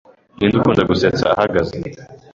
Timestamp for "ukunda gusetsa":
0.57-1.23